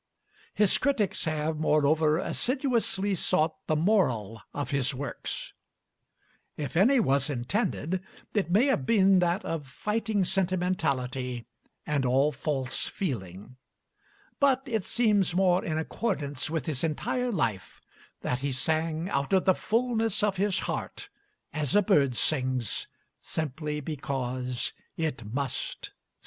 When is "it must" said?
24.97-25.85